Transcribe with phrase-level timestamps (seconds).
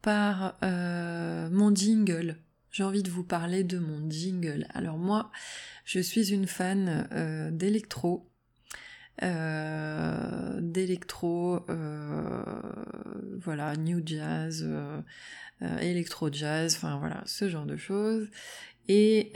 [0.00, 2.36] par euh, mon jingle.
[2.70, 4.66] J'ai envie de vous parler de mon jingle.
[4.74, 5.30] Alors moi,
[5.84, 8.28] je suis une fan euh, d'électro
[9.22, 11.60] euh, d'électro,
[13.38, 14.68] voilà, new jazz,
[15.80, 18.28] électro jazz, enfin voilà, ce genre de choses.
[18.88, 19.32] Et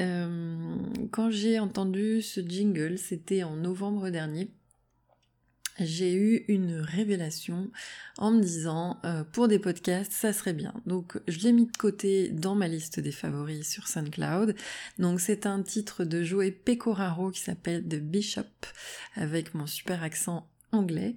[1.12, 4.50] quand j'ai entendu ce jingle, c'était en novembre dernier,
[5.78, 7.70] j'ai eu une révélation
[8.16, 10.74] en me disant euh, pour des podcasts ça serait bien.
[10.86, 14.54] Donc je l'ai mis de côté dans ma liste des favoris sur SoundCloud.
[14.98, 18.42] Donc c'est un titre de Joey Pecoraro qui s'appelle The Bishop
[19.14, 21.16] avec mon super accent anglais.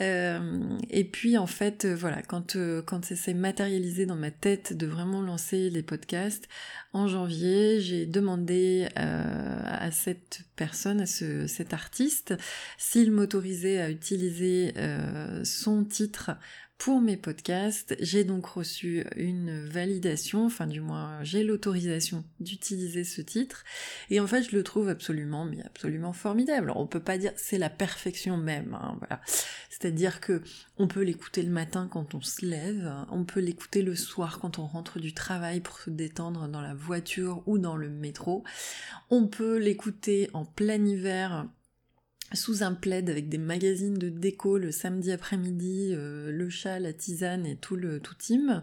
[0.00, 4.30] Euh, et puis en fait, euh, voilà, quand euh, quand ça s'est matérialisé dans ma
[4.30, 6.48] tête de vraiment lancer les podcasts,
[6.92, 12.34] en janvier, j'ai demandé à cette personne, à ce, cet artiste,
[12.76, 14.74] s'il m'autorisait à utiliser
[15.42, 16.32] son titre
[16.82, 17.94] pour mes podcasts.
[18.00, 23.62] J'ai donc reçu une validation, enfin du moins j'ai l'autorisation d'utiliser ce titre.
[24.10, 26.70] Et en fait je le trouve absolument, absolument formidable.
[26.70, 29.20] Alors, on peut pas dire c'est la perfection même, hein, voilà.
[29.70, 30.42] C'est-à-dire que
[30.76, 34.58] on peut l'écouter le matin quand on se lève, on peut l'écouter le soir quand
[34.58, 38.42] on rentre du travail pour se détendre dans la voiture ou dans le métro.
[39.08, 41.46] On peut l'écouter en plein hiver
[42.34, 46.92] sous un plaid avec des magazines de déco le samedi après-midi, euh, le chat, la
[46.92, 48.62] tisane et tout le tout team.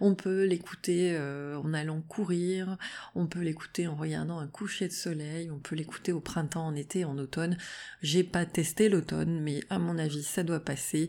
[0.00, 2.76] On peut l'écouter euh, en allant courir,
[3.14, 6.74] on peut l'écouter en regardant un coucher de soleil, on peut l'écouter au printemps, en
[6.74, 7.56] été, en automne.
[8.02, 11.08] J'ai pas testé l'automne, mais à mon avis ça doit passer.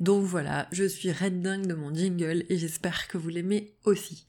[0.00, 4.26] Donc voilà, je suis red dingue de mon jingle et j'espère que vous l'aimez aussi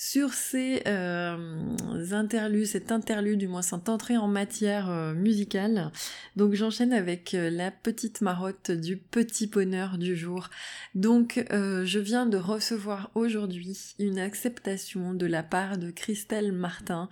[0.00, 1.76] sur ces euh,
[2.12, 5.90] interludes, cet interlude, du moins cette entrée en matière musicale.
[6.36, 10.50] Donc j'enchaîne avec euh, la petite marotte du petit bonheur du jour.
[10.94, 17.08] Donc je viens de recevoir aujourd'hui une acceptation de la part de Christelle Martin,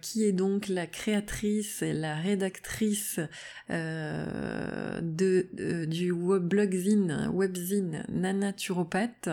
[0.00, 3.20] qui est donc la créatrice et la rédactrice
[3.68, 9.30] de, du blogzine, webzine Nanaturopathe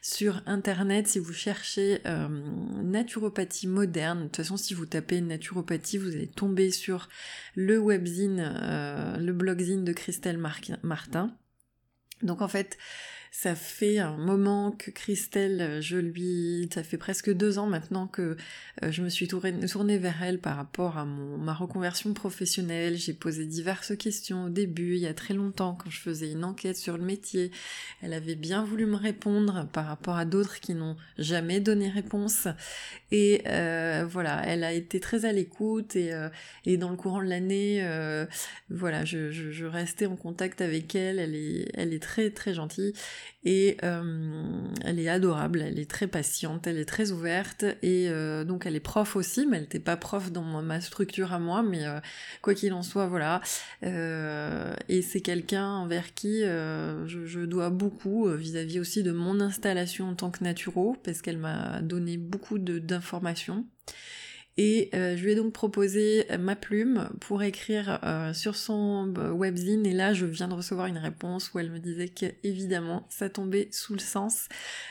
[0.00, 2.28] sur internet si vous cherchez euh,
[2.82, 4.20] naturopathie moderne.
[4.20, 7.08] De toute façon, si vous tapez naturopathie, vous allez tomber sur
[7.54, 11.36] le webzine, euh, le blogzine de Christelle Martin.
[12.22, 12.78] Donc en fait,
[13.34, 18.36] ça fait un moment que Christelle, je lui, ça fait presque deux ans maintenant que
[18.82, 22.94] euh, je me suis tournée, vers elle par rapport à mon, ma reconversion professionnelle.
[22.98, 26.44] J'ai posé diverses questions au début, il y a très longtemps, quand je faisais une
[26.44, 27.50] enquête sur le métier.
[28.02, 32.48] Elle avait bien voulu me répondre par rapport à d'autres qui n'ont jamais donné réponse.
[33.12, 36.28] Et euh, voilà, elle a été très à l'écoute et, euh,
[36.66, 37.82] et dans le courant de l'année,
[38.68, 41.18] voilà, je, je, je restais en contact avec elle.
[41.18, 42.92] Elle est, elle est très très gentille
[43.44, 48.44] et euh, elle est adorable, elle est très patiente, elle est très ouverte et euh,
[48.44, 51.62] donc elle est prof aussi, mais elle n'était pas prof dans ma structure à moi,
[51.62, 51.98] mais euh,
[52.40, 53.40] quoi qu'il en soit, voilà.
[53.82, 60.30] et c'est quelqu'un envers qui je, dois beaucoup vis-à-vis aussi de mon installation en tant
[60.30, 63.66] que naturo, parce qu'elle m'a donné beaucoup d'informations.
[64.58, 69.12] Et euh, je lui ai donc proposé euh, ma plume pour écrire euh, sur son
[69.34, 69.86] webzine.
[69.86, 73.68] Et là, je viens de recevoir une réponse où elle me disait qu'évidemment, ça tombait
[73.72, 74.48] sous le sens.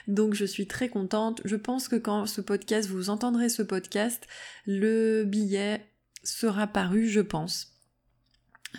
[0.07, 1.41] Donc, je suis très contente.
[1.45, 4.27] Je pense que quand ce podcast, vous entendrez ce podcast,
[4.65, 5.85] le billet
[6.23, 7.70] sera paru, je pense.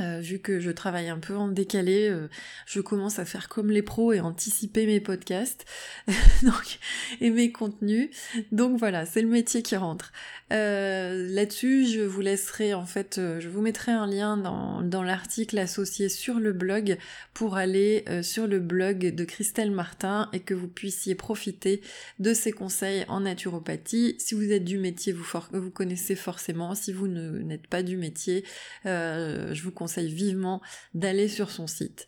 [0.01, 2.29] Euh, vu que je travaille un peu en décalé, euh,
[2.67, 5.67] je commence à faire comme les pros et anticiper mes podcasts
[7.21, 8.09] et mes contenus.
[8.53, 10.13] Donc voilà, c'est le métier qui rentre.
[10.51, 15.59] Euh, là-dessus, je vous laisserai en fait, je vous mettrai un lien dans, dans l'article
[15.59, 16.97] associé sur le blog
[17.35, 21.83] pour aller sur le blog de Christelle Martin et que vous puissiez profiter
[22.19, 24.17] de ses conseils en naturopathie.
[24.19, 26.75] Si vous êtes du métier, vous, vous connaissez forcément.
[26.75, 28.45] Si vous n'êtes pas du métier,
[28.85, 30.61] je vous conseille vivement
[30.95, 32.07] d'aller sur son site.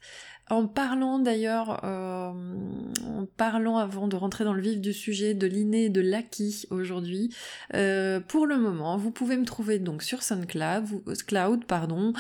[0.51, 5.47] En parlant d'ailleurs, euh, en parlant avant de rentrer dans le vif du sujet de
[5.47, 7.35] l'inné et de l'acquis aujourd'hui,
[7.73, 12.13] euh, pour le moment, vous pouvez me trouver donc sur SoundCloud, Cloud, pardon,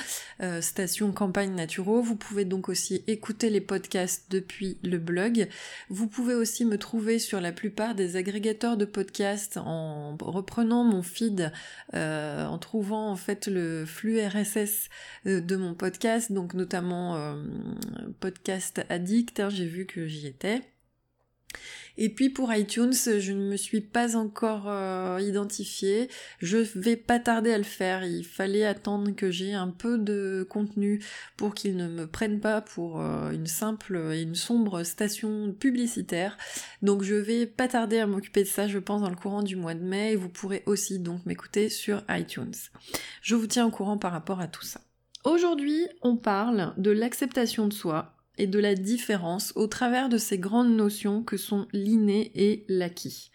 [0.42, 2.00] euh, station Campagne Naturo.
[2.00, 5.46] Vous pouvez donc aussi écouter les podcasts depuis le blog.
[5.90, 11.02] Vous pouvez aussi me trouver sur la plupart des agrégateurs de podcasts en reprenant mon
[11.02, 11.52] feed,
[11.92, 14.88] en trouvant en fait le flux RSS
[15.26, 17.34] de mon podcast, donc notamment
[18.14, 20.62] podcast addict, hein, j'ai vu que j'y étais.
[21.96, 26.08] Et puis pour iTunes, je ne me suis pas encore euh, identifiée.
[26.40, 28.04] Je vais pas tarder à le faire.
[28.04, 31.04] Il fallait attendre que j'ai un peu de contenu
[31.36, 36.36] pour qu'ils ne me prennent pas pour euh, une simple et une sombre station publicitaire.
[36.82, 39.54] Donc je vais pas tarder à m'occuper de ça, je pense, dans le courant du
[39.54, 40.12] mois de mai.
[40.12, 42.54] Et vous pourrez aussi donc m'écouter sur iTunes.
[43.22, 44.80] Je vous tiens au courant par rapport à tout ça.
[45.24, 50.38] Aujourd'hui, on parle de l'acceptation de soi et de la différence au travers de ces
[50.38, 53.30] grandes notions que sont l'inné et l'acquis.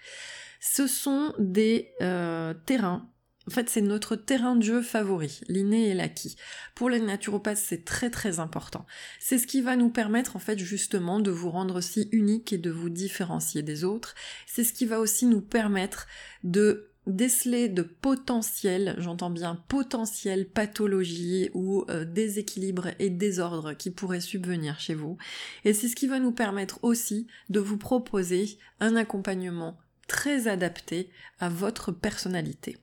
[0.60, 3.10] Ce sont des euh, terrains
[3.50, 6.36] en fait, c'est notre terrain de jeu favori, l'inné et l'acquis.
[6.76, 8.86] Pour les naturopathes, c'est très très important.
[9.20, 12.60] C'est ce qui va nous permettre, en fait, justement, de vous rendre si unique et
[12.60, 14.14] de vous différencier des autres.
[14.46, 16.06] C'est ce qui va aussi nous permettre
[16.44, 24.22] de déceler de potentiels, j'entends bien potentiels pathologies ou euh, déséquilibres et désordres qui pourraient
[24.22, 25.18] subvenir chez vous.
[25.66, 29.78] Et c'est ce qui va nous permettre aussi de vous proposer un accompagnement
[30.08, 31.10] très adapté
[31.40, 32.78] à votre personnalité.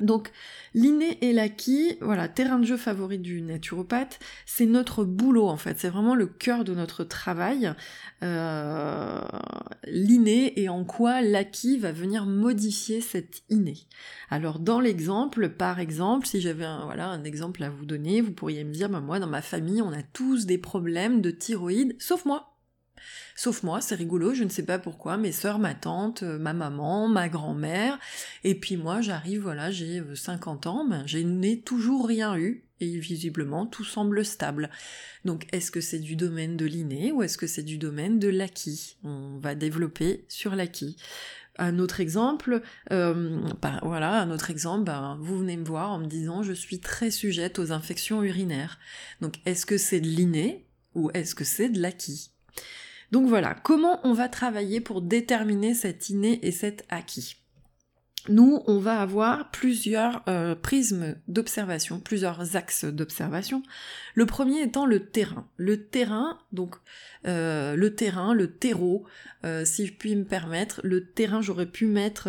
[0.00, 0.30] Donc
[0.74, 5.78] l'inné et l'acquis, voilà, terrain de jeu favori du naturopathe, c'est notre boulot en fait,
[5.78, 7.72] c'est vraiment le cœur de notre travail.
[8.22, 9.20] Euh,
[9.86, 13.78] l'inné et en quoi l'acquis va venir modifier cet inné.
[14.30, 18.32] Alors dans l'exemple, par exemple, si j'avais un, voilà, un exemple à vous donner, vous
[18.32, 21.96] pourriez me dire, bah, moi dans ma famille on a tous des problèmes de thyroïde,
[21.98, 22.49] sauf moi.
[23.34, 26.52] Sauf moi, c'est rigolo, je ne sais pas pourquoi, mes sœurs, ma tante, euh, ma
[26.52, 27.98] maman, ma grand-mère,
[28.44, 32.64] et puis moi j'arrive, voilà, j'ai 50 euh, ans, ben, je n'ai toujours rien eu,
[32.80, 34.70] et visiblement tout semble stable.
[35.24, 38.28] Donc est-ce que c'est du domaine de l'inné ou est-ce que c'est du domaine de
[38.28, 38.96] l'acquis?
[39.04, 40.96] On va développer sur l'acquis.
[41.58, 45.98] Un autre exemple, euh, ben, voilà, un autre exemple, ben, vous venez me voir en
[45.98, 48.78] me disant je suis très sujette aux infections urinaires.
[49.20, 52.30] Donc est-ce que c'est de l'inné ou est-ce que c'est de l'acquis?
[53.10, 57.36] Donc voilà, comment on va travailler pour déterminer cet inné et cet acquis?
[58.28, 63.62] Nous, on va avoir plusieurs euh, prismes d'observation, plusieurs axes d'observation.
[64.14, 65.48] Le premier étant le terrain.
[65.56, 66.76] Le terrain, donc
[67.26, 69.06] euh, le terrain, le terreau,
[69.46, 72.28] euh, si je puis me permettre, le terrain, j'aurais pu mettre,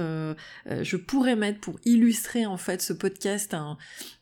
[0.69, 3.53] je pourrais mettre pour illustrer en fait ce podcast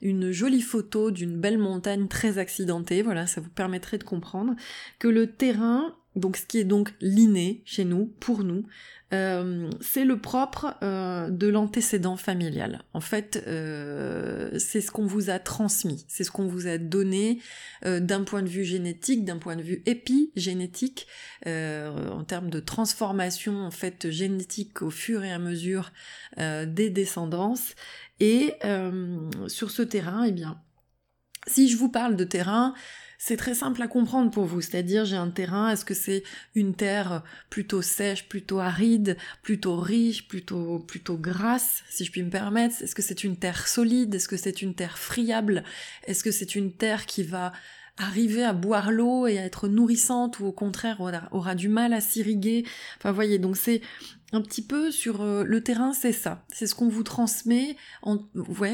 [0.01, 3.03] une jolie photo d'une belle montagne très accidentée.
[3.03, 4.55] Voilà, ça vous permettrait de comprendre
[4.97, 8.65] que le terrain, donc ce qui est donc l'inné chez nous, pour nous,
[9.11, 12.83] euh, c'est le propre euh, de l'antécédent familial.
[12.93, 17.39] En fait, euh, c'est ce qu'on vous a transmis, c'est ce qu'on vous a donné
[17.83, 21.07] d'un point de vue génétique, d'un point de vue épigénétique,
[21.45, 25.91] en termes de transformation en fait génétique au fur et à mesure
[26.37, 27.75] des descendances.
[28.19, 28.55] Et
[29.47, 30.59] sur ce terrain, eh bien,
[31.49, 32.73] si je vous parle de terrain,
[33.17, 34.61] c'est très simple à comprendre pour vous.
[34.61, 36.23] C'est-à-dire, j'ai un terrain, est-ce que c'est
[36.55, 42.29] une terre plutôt sèche, plutôt aride, plutôt riche, plutôt, plutôt grasse, si je puis me
[42.29, 42.81] permettre?
[42.81, 44.15] Est-ce que c'est une terre solide?
[44.15, 45.65] Est-ce que c'est une terre friable?
[46.05, 47.51] Est-ce que c'est une terre qui va
[47.97, 51.99] arriver à boire l'eau et à être nourrissante ou au contraire aura, du mal à
[51.99, 52.65] s'irriguer?
[52.97, 53.81] Enfin, voyez, donc c'est
[54.31, 56.45] un petit peu sur euh, le terrain, c'est ça.
[56.53, 58.19] C'est ce qu'on vous transmet en,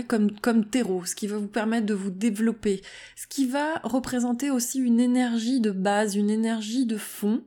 [0.07, 2.81] comme, comme terreau, ce qui va vous permettre de vous développer,
[3.15, 7.43] ce qui va représenter aussi une énergie de base, une énergie de fond.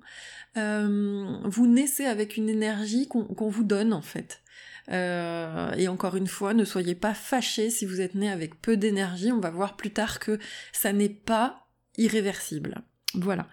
[0.57, 4.43] Euh, vous naissez avec une énergie qu'on vous donne en fait.
[4.91, 8.77] Euh, et encore une fois, ne soyez pas fâchés si vous êtes né avec peu
[8.77, 9.33] d'énergie.
[9.33, 10.39] On va voir plus tard que
[10.73, 11.67] ça n'est pas
[11.99, 12.83] irréversible.
[13.15, 13.47] Voilà.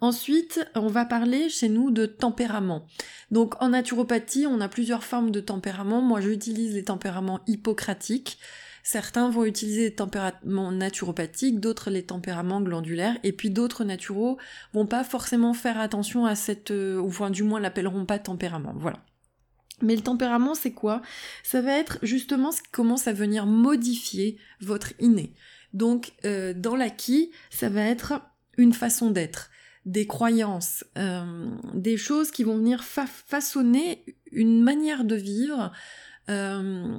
[0.00, 2.86] Ensuite, on va parler chez nous de tempérament.
[3.30, 6.02] Donc en naturopathie, on a plusieurs formes de tempérament.
[6.02, 8.38] Moi, j'utilise les tempéraments hippocratiques.
[8.82, 14.38] Certains vont utiliser les tempéraments naturopathiques, d'autres les tempéraments glandulaires, et puis d'autres naturaux
[14.72, 18.72] vont pas forcément faire attention à cette, euh, ou enfin du moins l'appelleront pas tempérament.
[18.76, 18.98] Voilà.
[19.82, 21.02] Mais le tempérament, c'est quoi?
[21.42, 25.34] Ça va être justement ce qui commence à venir modifier votre inné.
[25.74, 28.22] Donc, euh, dans l'acquis, ça va être
[28.58, 29.50] une façon d'être,
[29.86, 35.72] des croyances, euh, des choses qui vont venir façonner une manière de vivre,
[36.28, 36.98] euh,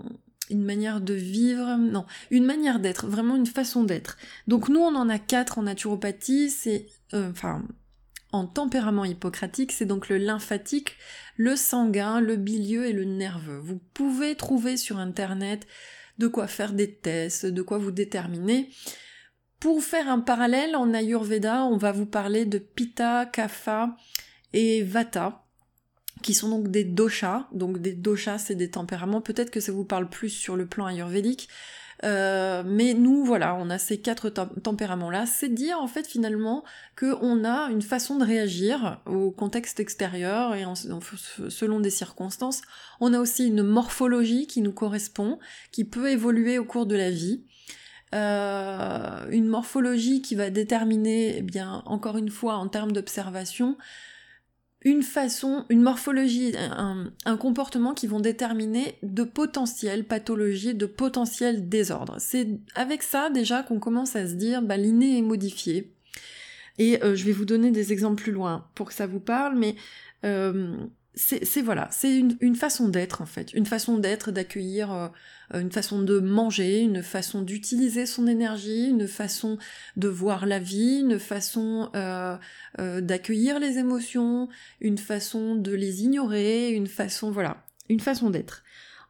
[0.50, 4.18] une manière de vivre, non, une manière d'être, vraiment une façon d'être.
[4.48, 7.64] Donc nous, on en a quatre en naturopathie, c'est, enfin,
[8.32, 10.98] en tempérament hippocratique, c'est donc le lymphatique,
[11.36, 13.60] le sanguin, le bilieux et le nerveux.
[13.60, 15.68] Vous pouvez trouver sur internet
[16.18, 18.70] de quoi faire des tests, de quoi vous déterminer.
[19.60, 23.96] Pour faire un parallèle, en Ayurveda, on va vous parler de Pitta, Kapha
[24.54, 25.44] et Vata.
[26.22, 27.48] qui sont donc des doshas.
[27.52, 29.22] Donc des doshas, c'est des tempéraments.
[29.22, 31.50] Peut-être que ça vous parle plus sur le plan ayurvédique.
[32.06, 35.26] Euh, mais nous, voilà, on a ces quatre tempéraments-là.
[35.26, 36.64] C'est dire en fait finalement
[36.98, 40.64] qu'on a une façon de réagir au contexte extérieur et
[41.50, 42.62] selon des circonstances.
[43.02, 45.40] On a aussi une morphologie qui nous correspond,
[45.72, 47.44] qui peut évoluer au cours de la vie.
[48.16, 53.78] Euh, une morphologie qui va déterminer, eh bien, encore une fois, en termes d'observation,
[54.82, 62.16] une façon, une morphologie, un, comportement qui vont déterminer de potentielles pathologies, de potentiels désordres.
[62.18, 65.92] C'est avec ça déjà qu'on commence à se dire, bah, l'inné est modifié.
[66.78, 69.58] Et euh, je vais vous donner des exemples plus loin pour que ça vous parle,
[69.58, 69.76] mais
[70.24, 70.78] euh,
[71.20, 76.02] c'est voilà, c'est une, façon d'être en fait, une façon d'être, d'accueillir, euh, une façon
[76.02, 79.58] de manger, une façon d'utiliser son énergie, une façon
[79.98, 82.38] de voir la vie, une façon euh,
[82.80, 84.48] euh, d'accueillir les émotions,
[84.80, 88.64] une façon de les ignorer, une façon voilà, une façon d'être.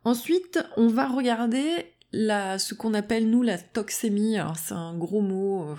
[0.03, 4.37] Ensuite, on va regarder la, ce qu'on appelle nous la toxémie.
[4.39, 5.75] Alors c'est un gros mot.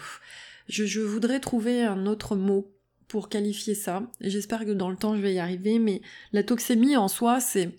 [0.69, 2.71] Je, je voudrais trouver un autre mot
[3.11, 4.05] pour qualifier ça.
[4.21, 6.01] J'espère que dans le temps je vais y arriver, mais
[6.33, 7.71] la toxémie en soi, c'est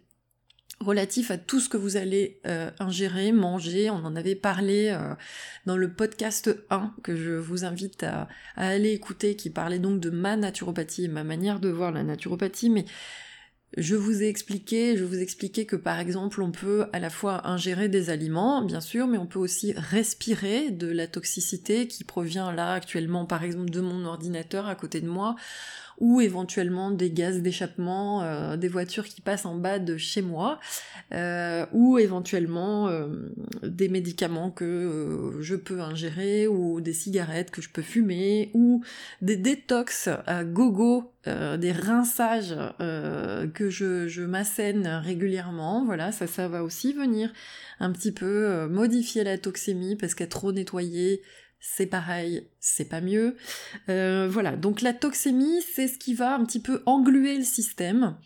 [0.81, 3.89] relatif à tout ce que vous allez euh, ingérer, manger.
[3.89, 5.15] On en avait parlé euh,
[5.65, 10.01] dans le podcast 1 que je vous invite à, à, aller écouter, qui parlait donc
[10.01, 12.83] de ma naturopathie et ma manière de voir la naturopathie, mais
[13.77, 17.09] je vous ai expliqué, je vous ai expliqué que par exemple on peut à la
[17.09, 22.03] fois ingérer des aliments, bien sûr, mais on peut aussi respirer de la toxicité qui
[22.03, 25.35] provient là actuellement par exemple de mon ordinateur à côté de moi
[26.01, 30.59] ou éventuellement des gaz d'échappement euh, des voitures qui passent en bas de chez moi,
[31.13, 33.07] euh, ou éventuellement euh,
[33.61, 38.83] des médicaments que je peux ingérer, ou des cigarettes que je peux fumer, ou
[39.21, 45.85] des détox à gogo, des rinçages que je, je m'assène régulièrement.
[45.85, 47.31] Voilà, ça, ça va aussi venir
[47.79, 51.21] un petit peu modifier la toxémie parce qu'à trop nettoyer,
[51.61, 53.37] c'est pareil, c'est pas mieux.
[53.87, 58.17] Euh, voilà, donc la toxémie, c'est ce qui va un petit peu engluer le système.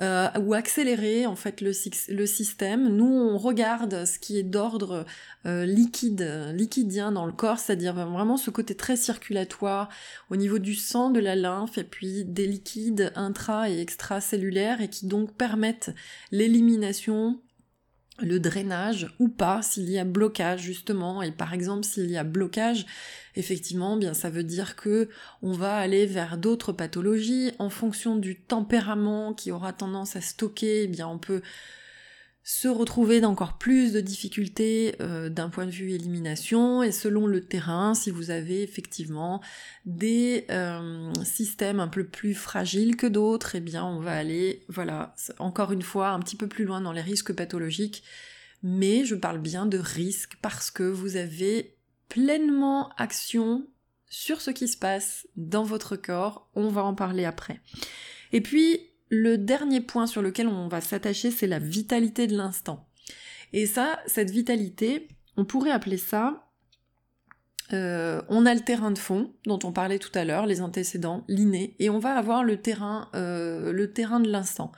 [0.00, 2.88] Euh, ou accélérer en fait le, système.
[2.88, 5.04] Nous, on regarde ce qui est d'ordre
[5.44, 9.90] euh, liquide, liquidien dans le corps, c'est-à-dire vraiment ce côté très circulatoire
[10.30, 14.88] au niveau du sang, de la lymphe, et puis des liquides intra et extracellulaires, et
[14.88, 15.90] qui donc permettent
[16.32, 17.38] l'élimination
[18.22, 22.24] le drainage ou pas, s'il y a blocage justement, et par exemple s'il y a
[22.24, 22.86] blocage,
[23.36, 25.08] effectivement, bien ça veut dire que
[25.42, 27.52] on va aller vers d'autres pathologies.
[27.58, 31.42] En fonction du tempérament qui aura tendance à stocker, eh bien on peut
[32.42, 37.44] se retrouver d'encore plus de difficultés euh, d'un point de vue élimination et selon le
[37.44, 39.42] terrain, si vous avez effectivement
[39.84, 45.14] des euh, systèmes un peu plus fragiles que d'autres, eh bien on va aller, voilà,
[45.38, 48.02] encore une fois, un petit peu plus loin dans les risques pathologiques,
[48.62, 51.76] mais je parle bien de risques parce que vous avez
[52.08, 53.66] pleinement action
[54.08, 57.60] sur ce qui se passe dans votre corps, on va en parler après.
[58.32, 62.88] Et puis, le dernier point sur lequel on va s'attacher, c'est la vitalité de l'instant.
[63.52, 66.46] Et ça, cette vitalité, on pourrait appeler ça
[67.72, 71.24] euh, on a le terrain de fond dont on parlait tout à l'heure, les antécédents,
[71.28, 74.72] l'inné, et on va avoir le terrain, euh, le terrain de l'instant.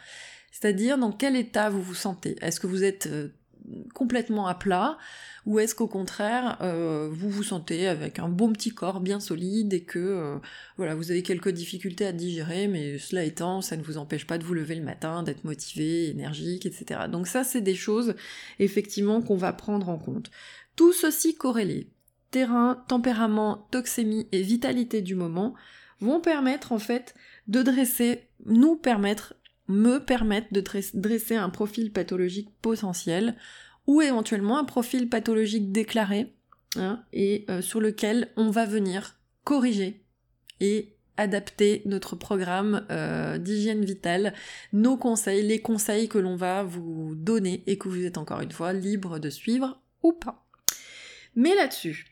[0.50, 2.36] C'est-à-dire dans quel état vous vous sentez?
[2.42, 3.34] Est-ce que vous êtes euh,
[3.94, 4.98] complètement à plat
[5.44, 9.72] ou est-ce qu'au contraire euh, vous vous sentez avec un bon petit corps bien solide
[9.72, 10.38] et que euh,
[10.76, 14.38] voilà vous avez quelques difficultés à digérer mais cela étant ça ne vous empêche pas
[14.38, 18.14] de vous lever le matin d'être motivé énergique etc donc ça c'est des choses
[18.58, 20.30] effectivement qu'on va prendre en compte.
[20.76, 21.90] Tout ceci corrélé.
[22.30, 25.54] Terrain tempérament toxémie et vitalité du moment
[26.00, 27.14] vont permettre en fait
[27.46, 29.34] de dresser nous permettre
[29.69, 30.62] me permettre de
[30.95, 33.37] dresser un profil pathologique potentiel
[33.87, 36.35] ou éventuellement un profil pathologique déclaré
[36.76, 40.04] hein, et euh, sur lequel on va venir corriger
[40.61, 44.35] et adapter notre programme euh, d'hygiène vitale,
[44.73, 48.52] nos conseils, les conseils que l'on va vous donner et que vous êtes encore une
[48.52, 50.47] fois libre de suivre ou pas.
[51.35, 52.07] Mais là-dessus,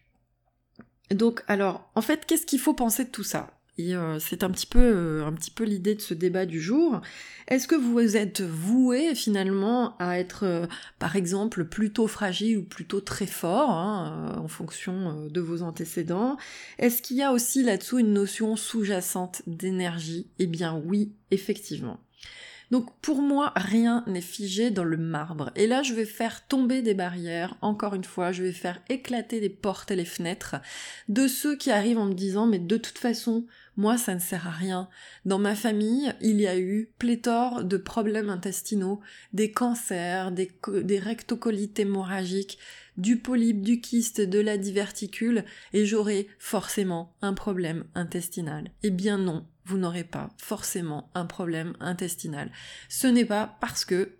[1.10, 3.59] donc alors en fait qu'est-ce qu'il faut penser de tout ça?
[3.94, 7.00] Euh, c'est un petit peu, euh, un petit peu l'idée de ce débat du jour.
[7.48, 10.66] Est-ce que vous êtes voué finalement à être, euh,
[10.98, 16.36] par exemple, plutôt fragile ou plutôt très fort, hein, en fonction de vos antécédents?
[16.78, 20.28] Est-ce qu'il y a aussi là-dessous une notion sous-jacente d'énergie?
[20.38, 21.98] Eh bien oui, effectivement.
[22.70, 25.50] Donc pour moi, rien n'est figé dans le marbre.
[25.56, 27.56] Et là, je vais faire tomber des barrières.
[27.62, 30.56] Encore une fois, je vais faire éclater les portes et les fenêtres
[31.08, 33.46] de ceux qui arrivent en me disant, mais de toute façon,
[33.80, 34.88] Moi, ça ne sert à rien.
[35.24, 39.00] Dans ma famille, il y a eu pléthore de problèmes intestinaux,
[39.32, 40.50] des cancers, des,
[40.82, 42.58] des rectocolites hémorragiques,
[43.00, 48.70] du polype, du kyste, de la diverticule, et j'aurai forcément un problème intestinal.
[48.82, 52.50] Eh bien non, vous n'aurez pas forcément un problème intestinal.
[52.88, 54.16] Ce n'est pas parce que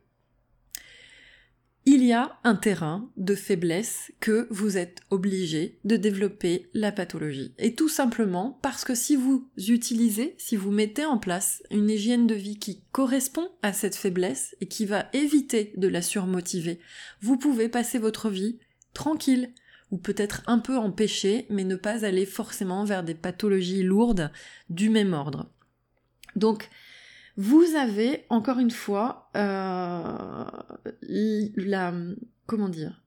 [1.87, 7.55] il y a un terrain de faiblesse que vous êtes obligé de développer la pathologie.
[7.59, 12.27] Et tout simplement parce que si vous utilisez, si vous mettez en place une hygiène
[12.27, 16.81] de vie qui correspond à cette faiblesse et qui va éviter de la surmotiver,
[17.23, 18.59] vous pouvez passer votre vie
[18.94, 19.52] tranquille,
[19.90, 24.30] ou peut-être un peu empêché, mais ne pas aller forcément vers des pathologies lourdes
[24.68, 25.50] du même ordre.
[26.37, 26.68] Donc,
[27.37, 30.44] vous avez encore une fois euh,
[31.56, 31.94] la
[32.47, 33.00] comment dire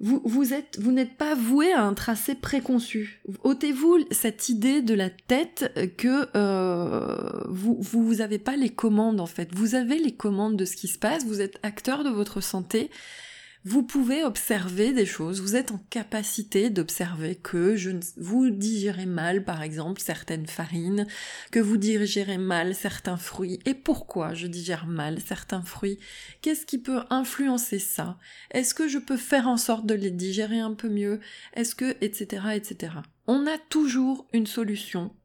[0.00, 3.22] vous, vous êtes vous n'êtes pas voué à un tracé préconçu.
[3.44, 9.26] Ôtez-vous cette idée de la tête que euh, vous vous avez pas les commandes en
[9.26, 9.54] fait.
[9.54, 11.24] Vous avez les commandes de ce qui se passe.
[11.24, 12.90] Vous êtes acteur de votre santé
[13.66, 19.42] vous pouvez observer des choses, vous êtes en capacité d'observer que je, vous digérez mal
[19.42, 21.06] par exemple certaines farines,
[21.50, 23.60] que vous digérez mal certains fruits.
[23.64, 25.98] Et pourquoi je digère mal certains fruits?
[26.42, 28.18] Qu'est-ce qui peut influencer ça?
[28.50, 31.20] Est-ce que je peux faire en sorte de les digérer un peu mieux?
[31.54, 32.92] Est-ce que etc etc.
[33.26, 35.16] On a toujours une solution.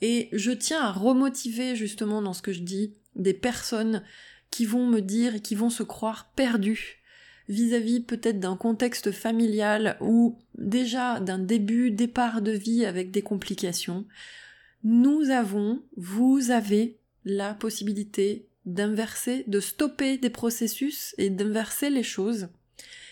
[0.00, 4.02] Et je tiens à remotiver justement dans ce que je dis des personnes
[4.50, 7.03] qui vont me dire et qui vont se croire perdues
[7.48, 14.06] vis-à-vis peut-être d'un contexte familial ou déjà d'un début, départ de vie avec des complications,
[14.82, 22.48] nous avons, vous avez la possibilité d'inverser, de stopper des processus et d'inverser les choses.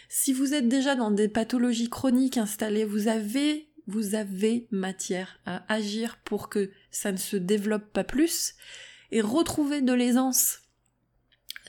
[0.08, 5.64] Si vous êtes déjà dans des pathologies chroniques installées, vous avez vous avez matière à
[5.72, 8.54] agir pour que ça ne se développe pas plus
[9.10, 10.61] et retrouver de l'aisance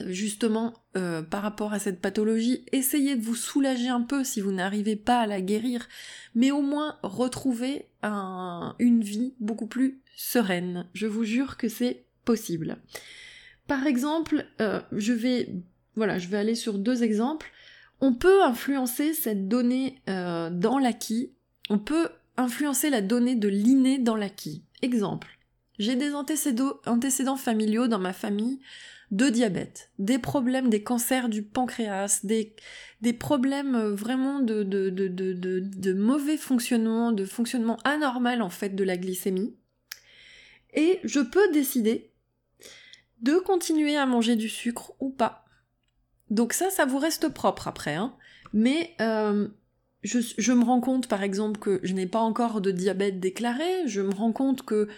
[0.06, 4.52] justement euh, par rapport à cette pathologie, essayez de vous soulager un peu si vous
[4.52, 5.88] n'arrivez pas à la guérir,
[6.34, 10.86] mais au moins retrouver une vie beaucoup plus sereine.
[10.92, 12.76] Je vous jure que c'est possible.
[13.66, 15.48] Par exemple, euh, je vais
[15.96, 17.52] voilà, je vais aller sur deux exemples.
[18.00, 21.32] On peut influencer cette donnée euh, dans l'acquis.
[21.70, 24.64] On peut influencer la donnée de l'inné dans l'acquis.
[24.82, 25.38] Exemple.
[25.78, 28.60] J'ai des antécédents familiaux dans ma famille
[29.10, 32.54] de diabète, des problèmes, des cancers du pancréas, des,
[33.00, 38.70] des problèmes euh, vraiment de, de, de, de, mauvais fonctionnement, de fonctionnement anormal en fait
[38.70, 39.54] de la glycémie.
[40.74, 42.10] Et je peux décider
[43.20, 45.44] de continuer à manger du sucre ou pas.
[46.30, 47.94] Donc ça, ça vous reste propre après.
[47.94, 48.14] Hein.
[48.52, 49.48] Mais euh,
[50.02, 53.86] je, je, me rends compte par exemple que je n'ai pas encore de diabète déclaré,
[53.86, 54.88] je me rends compte que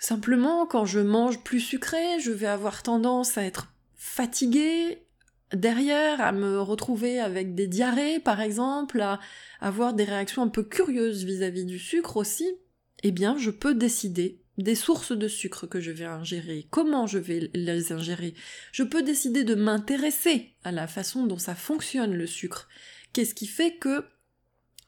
[0.00, 5.04] Simplement, quand je mange plus sucré, je vais avoir tendance à être fatiguée
[5.52, 9.20] derrière, à me retrouver avec des diarrhées par exemple, à
[9.60, 12.48] avoir des réactions un peu curieuses vis-à-vis du sucre aussi.
[13.02, 17.18] Eh bien, je peux décider des sources de sucre que je vais ingérer, comment je
[17.18, 18.32] vais les ingérer?
[18.72, 22.68] Je peux décider de m'intéresser à la façon dont ça fonctionne le sucre.
[23.12, 24.06] Qu'est-ce qui fait que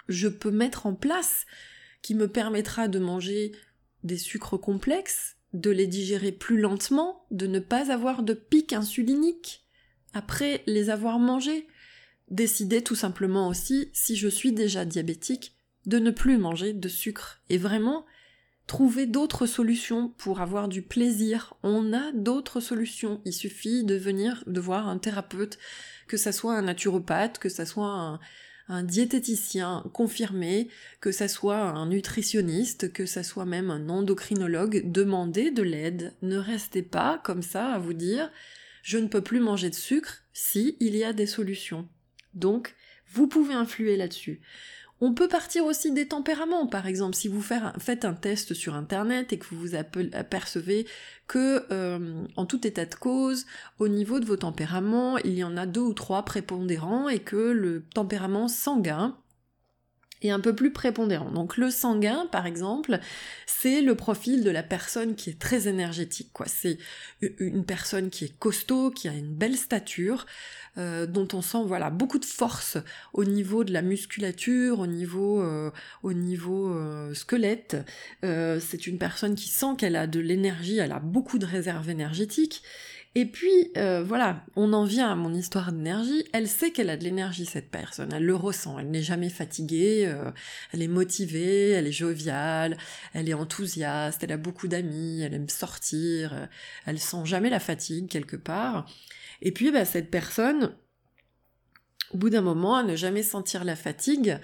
[0.08, 1.44] je peux mettre en place
[2.00, 3.52] qui me permettra de manger
[4.04, 9.64] des sucres complexes, de les digérer plus lentement, de ne pas avoir de pic insulinique
[10.14, 11.66] après les avoir mangés.
[12.30, 15.54] Décider tout simplement aussi, si je suis déjà diabétique,
[15.86, 18.06] de ne plus manger de sucre et vraiment
[18.66, 21.54] trouver d'autres solutions pour avoir du plaisir.
[21.62, 23.20] On a d'autres solutions.
[23.24, 25.58] Il suffit de venir, de voir un thérapeute,
[26.06, 28.20] que ça soit un naturopathe, que ça soit un,
[28.72, 30.68] un diététicien confirmé,
[31.00, 36.14] que ça soit un nutritionniste, que ça soit même un endocrinologue, demandez de l'aide.
[36.22, 38.30] Ne restez pas comme ça à vous dire
[38.82, 41.88] je ne peux plus manger de sucre si il y a des solutions.
[42.34, 42.74] Donc,
[43.12, 44.40] vous pouvez influer là-dessus.
[45.04, 49.32] On peut partir aussi des tempéraments, par exemple, si vous faites un test sur Internet
[49.32, 50.86] et que vous vous apercevez
[51.26, 53.44] que, euh, en tout état de cause,
[53.80, 57.34] au niveau de vos tempéraments, il y en a deux ou trois prépondérants et que
[57.34, 59.16] le tempérament sanguin
[60.28, 61.30] est un peu plus prépondérant.
[61.30, 62.98] Donc le sanguin, par exemple,
[63.46, 66.30] c'est le profil de la personne qui est très énergétique.
[66.46, 66.78] C'est
[67.20, 70.26] une personne qui est costaud, qui a une belle stature,
[70.78, 72.78] euh, dont on sent voilà beaucoup de force
[73.12, 75.70] au niveau de la musculature, au niveau euh,
[76.02, 77.76] au niveau euh, squelette.
[78.22, 82.62] c'est une personne qui sent qu'elle a de l'énergie, elle a beaucoup de réserves énergétiques.
[83.14, 86.24] Et puis, euh, voilà, on en vient à mon histoire d'énergie.
[86.32, 88.10] Elle sait qu'elle a de l'énergie, cette personne.
[88.12, 88.78] Elle le ressent.
[88.78, 90.06] Elle n'est jamais fatiguée.
[90.06, 90.30] Euh,
[90.72, 91.70] elle est motivée.
[91.70, 92.78] Elle est joviale.
[93.12, 94.24] Elle est enthousiaste.
[94.24, 95.20] Elle a beaucoup d'amis.
[95.20, 96.32] Elle aime sortir.
[96.32, 96.46] Euh,
[96.86, 98.86] elle sent jamais la fatigue quelque part.
[99.42, 100.74] Et puis, bah, cette personne,
[102.14, 104.38] au bout d'un moment, à ne jamais sentir la fatigue,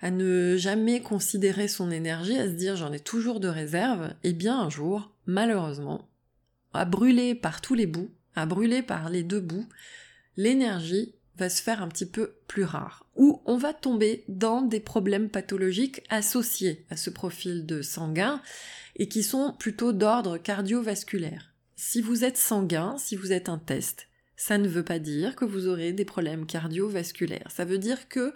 [0.00, 4.32] à ne jamais considérer son énergie, à se dire j'en ai toujours de réserve, eh
[4.32, 6.08] bien un jour, malheureusement,
[6.74, 9.68] à brûler par tous les bouts, à brûler par les deux bouts,
[10.36, 13.06] l'énergie va se faire un petit peu plus rare.
[13.16, 18.40] Ou on va tomber dans des problèmes pathologiques associés à ce profil de sanguin
[18.96, 21.52] et qui sont plutôt d'ordre cardiovasculaire.
[21.76, 25.44] Si vous êtes sanguin, si vous êtes un test, ça ne veut pas dire que
[25.44, 27.50] vous aurez des problèmes cardiovasculaires.
[27.50, 28.32] Ça veut dire que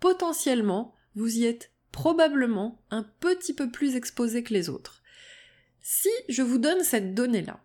[0.00, 5.02] potentiellement, vous y êtes probablement un petit peu plus exposé que les autres.
[5.80, 7.60] Si je vous donne cette donnée-là,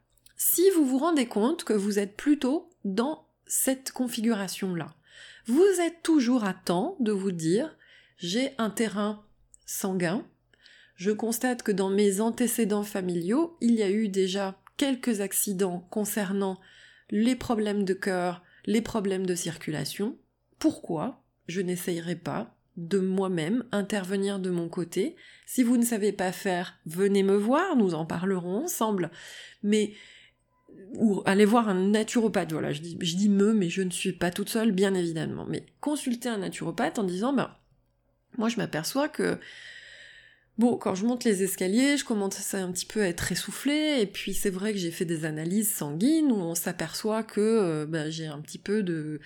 [0.46, 4.94] si vous vous rendez compte que vous êtes plutôt dans cette configuration-là.
[5.48, 7.78] Vous êtes toujours à temps de vous dire
[8.18, 9.24] j'ai un terrain
[9.66, 10.28] sanguin,
[10.96, 16.60] je constate que dans mes antécédents familiaux, il y a eu déjà quelques accidents concernant
[17.10, 20.18] les problèmes de cœur, les problèmes de circulation.
[20.60, 25.16] Pourquoi je n'essayerai pas de moi-même intervenir de mon côté?
[25.46, 29.10] Si vous ne savez pas faire, venez me voir, nous en parlerons ensemble.
[29.64, 29.94] Mais
[30.96, 32.52] ou aller voir un naturopathe.
[32.52, 35.46] Voilà, je dis, je me, mais je ne suis pas toute seule, bien évidemment.
[35.48, 37.52] Mais consulter un naturopathe en disant, ben,
[38.38, 39.38] moi je m'aperçois que,
[40.58, 44.06] bon, quand je monte les escaliers, je commence un petit peu à être essoufflée, et
[44.06, 48.12] puis c'est vrai que j'ai fait des analyses sanguines où on s'aperçoit que euh, ben,
[48.12, 49.20] j'ai un petit peu de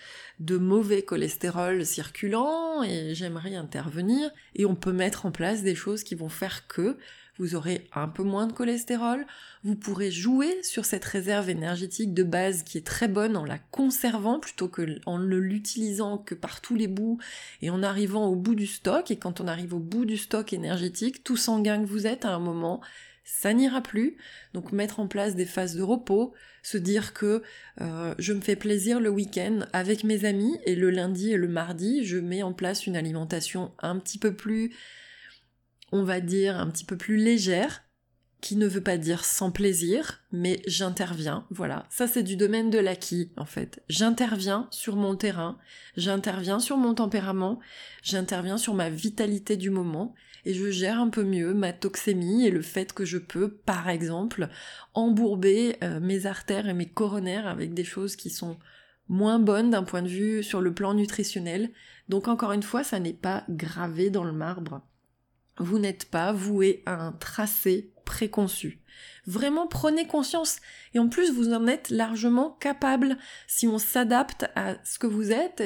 [0.58, 6.16] mauvais cholestérol circulant, et j'aimerais intervenir, et on peut mettre en place des choses qui
[6.16, 6.98] vont faire que
[7.40, 9.26] vous aurez un peu moins de cholestérol,
[9.64, 13.60] vous pourrez jouer sur cette réserve énergétique de base qui est très bonne en la
[13.60, 17.20] conservant plutôt que en ne l'utilisant que par tous les bouts
[17.62, 19.12] et en arrivant au bout du stock.
[19.12, 22.34] Et quand on arrive au bout du stock énergétique, tout sanguin que vous êtes à
[22.34, 22.82] un moment,
[23.24, 24.18] ça n'ira plus.
[24.54, 27.44] Donc mettre en place des phases de repos, se dire que
[27.82, 31.48] euh, je me fais plaisir le week-end avec mes amis et le lundi et le
[31.48, 34.74] mardi, je mets en place une alimentation un petit peu plus
[35.92, 37.84] on va dire, un petit peu plus légère,
[38.42, 41.86] qui ne veut pas dire sans plaisir, mais j'interviens, voilà.
[41.90, 43.84] Ça c'est du domaine de l'acquis, en fait.
[43.90, 45.58] J'interviens sur mon terrain,
[45.96, 47.60] j'interviens sur mon tempérament,
[48.04, 50.14] j'interviens sur ma vitalité du moment,
[50.46, 53.90] et je gère un peu mieux ma toxémie et le fait que je peux, par
[53.90, 54.48] exemple,
[54.94, 58.58] embourber euh, mes artères et mes coronaires avec des choses qui sont
[59.10, 61.72] moins bonnes d'un point de vue sur le plan nutritionnel.
[62.08, 64.82] Donc encore une fois, ça n'est pas gravé dans le marbre.
[65.60, 68.80] Vous n'êtes pas voué à un tracé préconçu.
[69.26, 70.58] Vraiment prenez conscience
[70.94, 73.18] et en plus vous en êtes largement capable
[73.48, 75.62] si on s'adapte à ce que vous êtes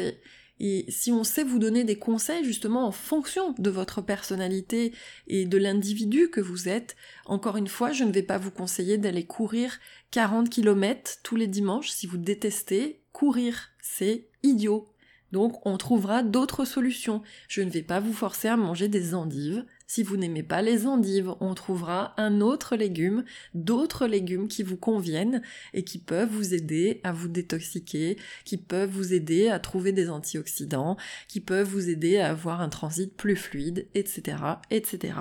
[0.59, 4.93] et, si on sait vous donner des conseils justement en fonction de votre personnalité
[5.27, 6.95] et de l'individu que vous êtes.
[7.25, 9.79] Encore une fois, je ne vais pas vous conseiller d'aller courir
[10.11, 13.69] 40 km tous les dimanches si vous détestez courir.
[13.81, 14.87] C'est idiot.
[15.31, 17.21] Donc on trouvera d'autres solutions.
[17.47, 19.65] Je ne vais pas vous forcer à manger des endives.
[19.93, 24.77] Si vous n'aimez pas les endives, on trouvera un autre légume, d'autres légumes qui vous
[24.77, 25.41] conviennent
[25.73, 30.09] et qui peuvent vous aider à vous détoxiquer, qui peuvent vous aider à trouver des
[30.09, 30.95] antioxydants,
[31.27, 34.37] qui peuvent vous aider à avoir un transit plus fluide, etc.,
[34.69, 35.13] etc.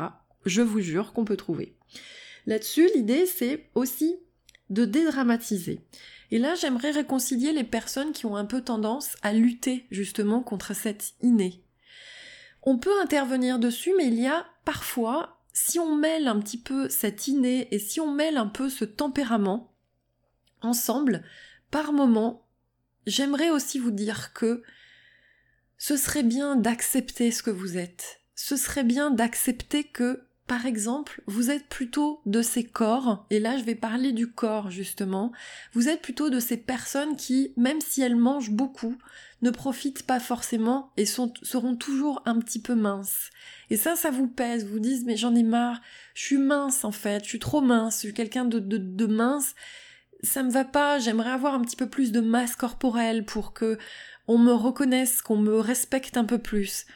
[0.46, 1.74] Je vous jure qu'on peut trouver.
[2.46, 4.20] Là-dessus, l'idée, c'est aussi
[4.68, 5.80] de dédramatiser.
[6.30, 10.76] Et là, j'aimerais réconcilier les personnes qui ont un peu tendance à lutter justement contre
[10.76, 11.64] cette innée.
[12.62, 16.88] On peut intervenir dessus, mais il y a parfois, si on mêle un petit peu
[16.88, 19.74] cette innée et si on mêle un peu ce tempérament
[20.62, 21.24] ensemble,
[21.70, 22.46] par moment,
[23.06, 24.62] j'aimerais aussi vous dire que
[25.78, 28.20] ce serait bien d'accepter ce que vous êtes.
[28.34, 33.56] Ce serait bien d'accepter que par exemple, vous êtes plutôt de ces corps, et là
[33.56, 35.30] je vais parler du corps justement,
[35.74, 38.96] vous êtes plutôt de ces personnes qui, même si elles mangent beaucoup,
[39.42, 43.30] ne profitent pas forcément et seront toujours un petit peu minces.
[43.70, 45.80] Et ça, ça vous pèse, vous dites mais j'en ai marre,
[46.14, 49.06] je suis mince en fait, je suis trop mince, je suis quelqu'un de, de, de
[49.06, 49.54] mince,
[50.24, 53.78] ça me va pas, j'aimerais avoir un petit peu plus de masse corporelle pour que
[54.26, 56.86] on me reconnaisse, qu'on me respecte un peu plus.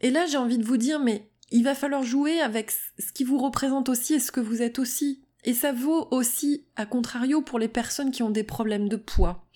[0.00, 3.24] Et là j'ai envie de vous dire mais il va falloir jouer avec ce qui
[3.24, 5.22] vous représente aussi et ce que vous êtes aussi.
[5.44, 9.46] Et ça vaut aussi, à contrario, pour les personnes qui ont des problèmes de poids.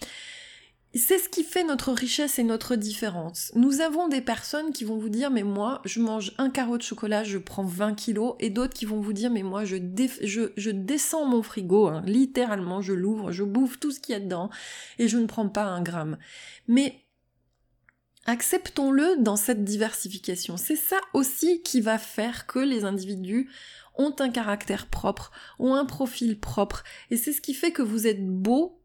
[0.94, 3.50] c'est ce qui fait notre richesse et notre différence.
[3.56, 6.82] Nous avons des personnes qui vont vous dire mais moi je mange un carreau de
[6.82, 9.76] chocolat, je prends 20 kilos et d'autres qui vont vous dire mais moi je,
[10.70, 12.02] descends mon frigo, hein.
[12.06, 14.50] littéralement je l'ouvre, je bouffe tout ce qu'il y a dedans
[14.98, 16.18] et je ne prends pas un gramme.
[16.68, 17.01] Mais
[18.26, 20.56] acceptons-le dans cette diversification.
[20.56, 23.50] C'est ça aussi qui va faire que les individus
[23.96, 28.06] ont un caractère propre, ont un profil propre et c'est ce qui fait que vous
[28.06, 28.82] êtes beau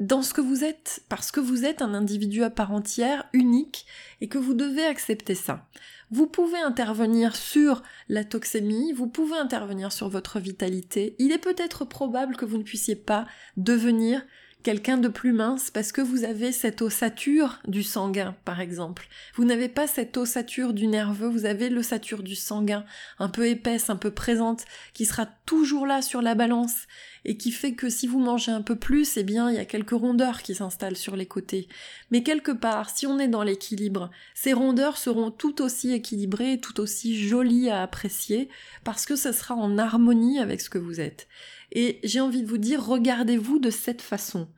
[0.00, 3.86] dans ce que vous êtes, parce que vous êtes un individu à part entière, unique,
[4.20, 5.68] et que vous devez accepter ça.
[6.10, 11.14] Vous pouvez intervenir sur la toxémie, vous pouvez intervenir sur votre vitalité.
[11.18, 14.24] Il est peut-être probable que vous ne puissiez pas devenir
[14.64, 19.06] quelqu'un de plus mince parce que vous avez cette ossature du sanguin, par exemple.
[19.34, 22.84] Vous n'avez pas cette ossature du nerveux, vous avez l'ossature du sanguin,
[23.18, 26.86] un peu épaisse, un peu présente, qui sera toujours là sur la balance
[27.26, 29.66] et qui fait que si vous mangez un peu plus, eh bien, il y a
[29.66, 31.68] quelques rondeurs qui s'installent sur les côtés.
[32.10, 36.80] Mais quelque part, si on est dans l'équilibre, ces rondeurs seront tout aussi équilibrées, tout
[36.80, 38.48] aussi jolies à apprécier,
[38.82, 41.28] parce que ce sera en harmonie avec ce que vous êtes.
[41.74, 44.48] Et j'ai envie de vous dire, regardez-vous de cette façon.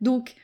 [0.00, 0.34] Donc,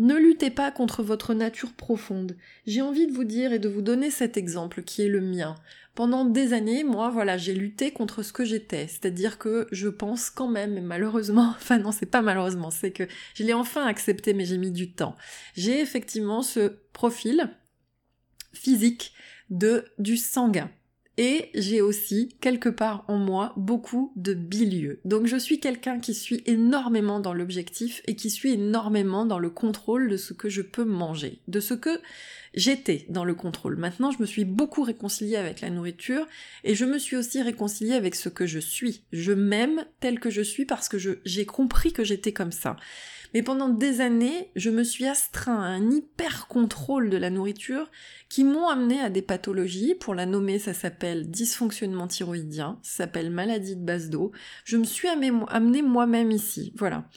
[0.00, 2.36] ne luttez pas contre votre nature profonde.
[2.66, 5.56] J'ai envie de vous dire et de vous donner cet exemple qui est le mien.
[5.94, 8.86] Pendant des années, moi, voilà, j'ai lutté contre ce que j'étais.
[8.86, 13.06] C'est-à-dire que je pense quand même, et malheureusement, enfin non, c'est pas malheureusement, c'est que
[13.34, 15.16] je l'ai enfin accepté, mais j'ai mis du temps.
[15.54, 17.50] J'ai effectivement ce profil
[18.54, 19.12] physique
[19.50, 20.70] de du sanguin.
[21.22, 25.00] Et j'ai aussi, quelque part en moi, beaucoup de bilieux.
[25.04, 29.50] Donc je suis quelqu'un qui suit énormément dans l'objectif et qui suit énormément dans le
[29.50, 32.00] contrôle de ce que je peux manger, de ce que
[32.54, 33.76] j'étais dans le contrôle.
[33.76, 36.26] Maintenant, je me suis beaucoup réconciliée avec la nourriture
[36.64, 39.04] et je me suis aussi réconciliée avec ce que je suis.
[39.12, 42.76] Je m'aime tel que je suis parce que j'ai compris que j'étais comme ça.
[43.32, 47.88] Mais pendant des années, je me suis astreint à un hyper contrôle de la nourriture
[48.28, 49.94] qui m'ont amené à des pathologies.
[49.94, 54.32] Pour la nommer, ça s'appelle dysfonctionnement thyroïdien, ça s'appelle maladie de base d'eau.
[54.64, 56.72] Je me suis amené moi-même ici.
[56.76, 57.08] Voilà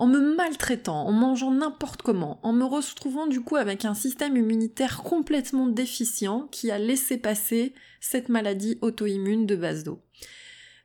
[0.00, 4.34] en me maltraitant, en mangeant n'importe comment, en me retrouvant du coup avec un système
[4.34, 10.02] immunitaire complètement déficient qui a laissé passer cette maladie auto-immune de base d'eau.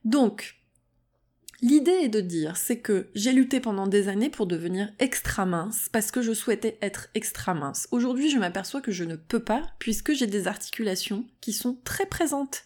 [0.04, 0.56] Donc,
[1.62, 5.90] L'idée est de dire, c'est que j'ai lutté pendant des années pour devenir extra mince,
[5.92, 7.88] parce que je souhaitais être extra mince.
[7.92, 12.06] Aujourd'hui, je m'aperçois que je ne peux pas, puisque j'ai des articulations qui sont très
[12.06, 12.66] présentes.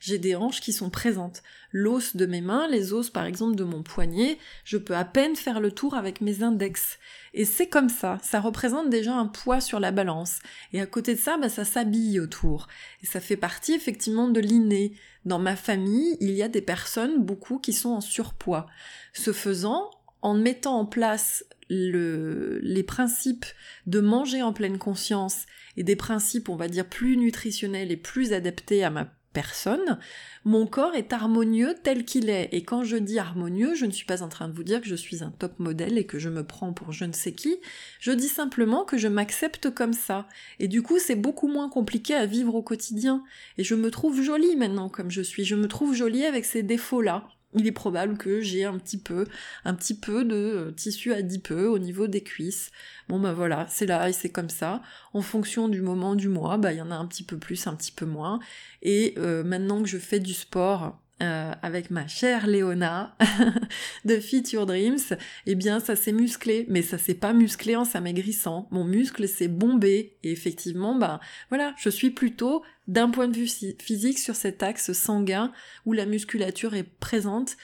[0.00, 1.42] J'ai des hanches qui sont présentes.
[1.72, 5.36] L'os de mes mains, les os par exemple de mon poignet, je peux à peine
[5.36, 6.98] faire le tour avec mes index.
[7.34, 10.38] Et c'est comme ça, ça représente déjà un poids sur la balance.
[10.72, 12.66] Et à côté de ça, bah, ça s'habille autour.
[13.02, 14.94] Et ça fait partie effectivement de l'inné.
[15.26, 18.66] Dans ma famille, il y a des personnes, beaucoup, qui sont en surpoids.
[19.12, 19.90] Ce faisant,
[20.22, 23.44] en mettant en place le, les principes
[23.86, 25.44] de manger en pleine conscience
[25.76, 29.98] et des principes, on va dire, plus nutritionnels et plus adaptés à ma personne,
[30.44, 32.48] mon corps est harmonieux tel qu'il est.
[32.52, 34.88] Et quand je dis harmonieux, je ne suis pas en train de vous dire que
[34.88, 37.58] je suis un top modèle et que je me prends pour je ne sais qui.
[38.00, 40.26] Je dis simplement que je m'accepte comme ça.
[40.58, 43.22] Et du coup, c'est beaucoup moins compliqué à vivre au quotidien.
[43.58, 45.44] Et je me trouve jolie maintenant comme je suis.
[45.44, 49.26] Je me trouve jolie avec ces défauts-là il est probable que j'ai un petit peu,
[49.64, 52.70] un petit peu de euh, tissu adipeux au niveau des cuisses.
[53.08, 54.82] Bon bah voilà, c'est là et c'est comme ça.
[55.12, 57.66] En fonction du moment du mois, bah il y en a un petit peu plus,
[57.66, 58.38] un petit peu moins.
[58.82, 63.16] Et euh, maintenant que je fais du sport, euh, avec ma chère Léona
[64.04, 64.98] de Fit Your Dreams,
[65.46, 68.68] eh bien ça s'est musclé, mais ça s'est pas musclé en s'amaigrissant.
[68.70, 73.50] Mon muscle s'est bombé et effectivement, bah voilà, je suis plutôt d'un point de vue
[73.78, 75.52] physique sur cet axe sanguin
[75.86, 77.56] où la musculature est présente.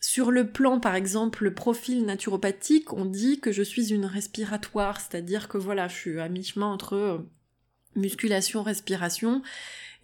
[0.00, 5.00] Sur le plan, par exemple, le profil naturopathique, on dit que je suis une respiratoire,
[5.00, 7.18] c'est-à-dire que voilà, je suis à mi-chemin entre euh,
[7.98, 9.42] musculation, respiration,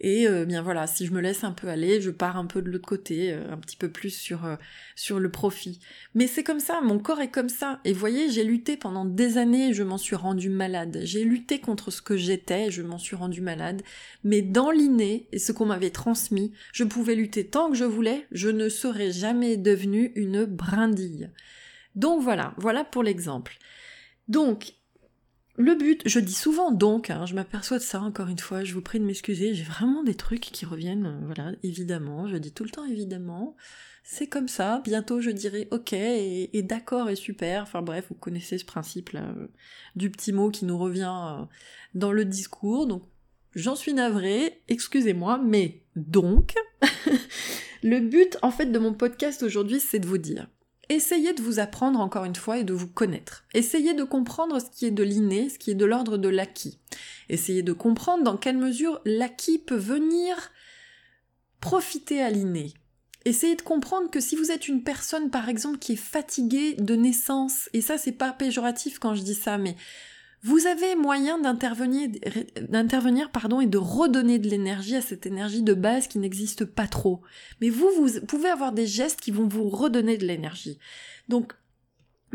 [0.01, 2.61] et euh, bien voilà, si je me laisse un peu aller, je pars un peu
[2.61, 4.55] de l'autre côté, euh, un petit peu plus sur, euh,
[4.95, 5.79] sur le profit.
[6.13, 7.79] Mais c'est comme ça, mon corps est comme ça.
[7.85, 10.99] Et voyez, j'ai lutté pendant des années, je m'en suis rendu malade.
[11.03, 13.83] J'ai lutté contre ce que j'étais, je m'en suis rendu malade.
[14.25, 18.27] Mais dans l'inné, et ce qu'on m'avait transmis, je pouvais lutter tant que je voulais,
[18.31, 21.29] je ne serais jamais devenue une brindille.
[21.95, 23.57] Donc voilà, voilà pour l'exemple.
[24.27, 24.73] Donc,
[25.57, 28.73] le but, je dis souvent donc, hein, je m'aperçois de ça encore une fois, je
[28.73, 32.51] vous prie de m'excuser, j'ai vraiment des trucs qui reviennent, euh, voilà, évidemment, je dis
[32.51, 33.55] tout le temps évidemment,
[34.03, 38.57] c'est comme ça, bientôt je dirai ok et, d'accord et super, enfin bref, vous connaissez
[38.57, 39.47] ce principe là, euh,
[39.95, 41.45] du petit mot qui nous revient euh,
[41.93, 43.03] dans le discours, donc
[43.53, 46.55] j'en suis navrée, excusez-moi, mais donc,
[47.83, 50.49] le but en fait de mon podcast aujourd'hui c'est de vous dire,
[50.89, 53.45] essayez de vous apprendre encore une fois et de vous connaître.
[53.53, 56.79] Essayez de comprendre ce qui est de l'inné, ce qui est de l'ordre de l'acquis.
[57.29, 60.51] Essayez de comprendre dans quelle mesure l'acquis peut venir
[61.59, 62.73] profiter à l'inné.
[63.25, 66.95] Essayez de comprendre que si vous êtes une personne, par exemple, qui est fatiguée de
[66.95, 69.75] naissance, et ça c'est pas péjoratif quand je dis ça, mais
[70.45, 76.07] vous avez moyen d'intervenir, pardon, et de redonner de l'énergie à cette énergie de base
[76.07, 77.21] qui n'existe pas trop.
[77.61, 80.77] Mais vous, vous pouvez avoir des gestes qui vont vous redonner de l'énergie.
[81.29, 81.53] Donc,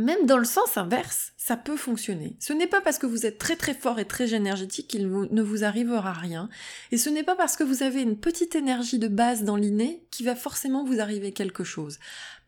[0.00, 2.36] même dans le sens inverse, ça peut fonctionner.
[2.40, 5.42] Ce n'est pas parce que vous êtes très très fort et très énergétique qu'il ne
[5.42, 6.48] vous arrivera rien.
[6.92, 10.02] Et ce n'est pas parce que vous avez une petite énergie de base dans l'inné
[10.10, 11.98] qu'il va forcément vous arriver quelque chose.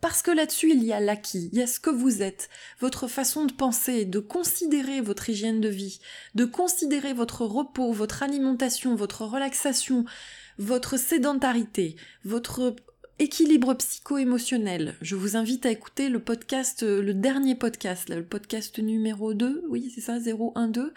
[0.01, 3.07] Parce que là-dessus, il y a l'acquis, il y a ce que vous êtes, votre
[3.07, 6.01] façon de penser, de considérer votre hygiène de vie,
[6.35, 10.05] de considérer votre repos, votre alimentation, votre relaxation,
[10.59, 12.75] votre sédentarité, votre
[13.19, 14.95] équilibre psycho-émotionnel.
[15.01, 19.65] Je vous invite à écouter le podcast, euh, le dernier podcast, le podcast numéro 2,
[19.69, 20.93] oui c'est ça, 012,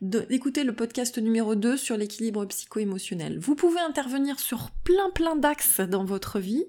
[0.00, 3.38] d'écouter le podcast numéro 2 sur l'équilibre psycho-émotionnel.
[3.38, 6.64] Vous pouvez intervenir sur plein plein d'axes dans votre vie.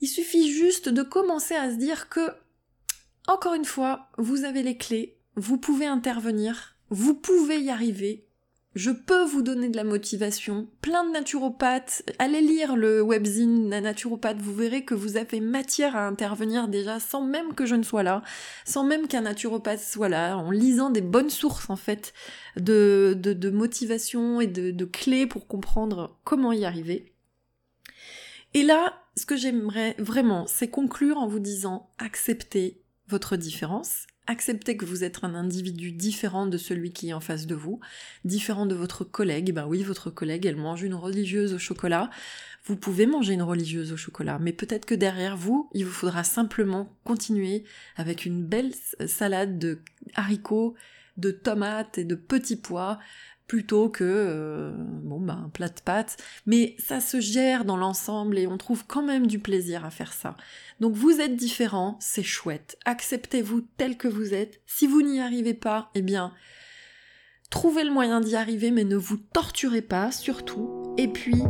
[0.00, 2.30] Il suffit juste de commencer à se dire que,
[3.26, 8.23] encore une fois, vous avez les clés, vous pouvez intervenir, vous pouvez y arriver,
[8.74, 10.66] je peux vous donner de la motivation.
[10.80, 12.02] Plein de naturopathes.
[12.18, 14.38] Allez lire le webzine La naturopathe.
[14.38, 18.02] Vous verrez que vous avez matière à intervenir déjà sans même que je ne sois
[18.02, 18.22] là.
[18.64, 20.36] Sans même qu'un naturopathe soit là.
[20.36, 22.14] En lisant des bonnes sources, en fait,
[22.56, 27.12] de, de, motivation et de, de clés pour comprendre comment y arriver.
[28.54, 34.76] Et là, ce que j'aimerais vraiment, c'est conclure en vous disant acceptez votre différence, Acceptez
[34.78, 37.80] que vous êtes un individu différent de celui qui est en face de vous,
[38.24, 39.52] différent de votre collègue.
[39.52, 42.08] Ben oui, votre collègue, elle mange une religieuse au chocolat.
[42.64, 46.24] Vous pouvez manger une religieuse au chocolat, mais peut-être que derrière vous, il vous faudra
[46.24, 47.64] simplement continuer
[47.96, 48.72] avec une belle
[49.06, 49.80] salade de
[50.14, 50.74] haricots,
[51.18, 52.98] de tomates et de petits pois,
[53.46, 56.16] plutôt que euh, bon bah un plat de pâtes.
[56.46, 60.12] Mais ça se gère dans l'ensemble et on trouve quand même du plaisir à faire
[60.12, 60.36] ça.
[60.80, 62.78] Donc vous êtes différent c'est chouette.
[62.84, 64.60] Acceptez-vous tel que vous êtes.
[64.66, 66.32] Si vous n'y arrivez pas eh bien
[67.50, 70.94] trouvez le moyen d'y arriver mais ne vous torturez pas surtout.
[70.98, 71.42] Et puis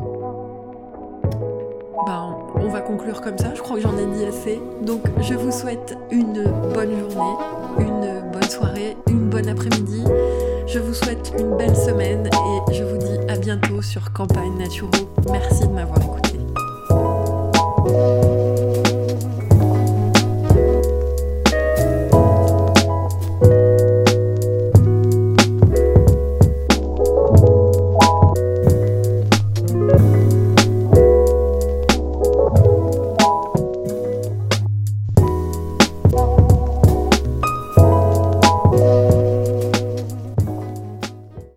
[2.07, 4.61] bah, on va conclure comme ça, je crois que j'en ai dit assez.
[4.83, 7.37] Donc je vous souhaite une bonne journée,
[7.79, 10.05] une bonne soirée, une bonne après-midi.
[10.67, 14.91] Je vous souhaite une belle semaine et je vous dis à bientôt sur Campagne Naturo.
[15.31, 16.39] Merci de m'avoir écouté.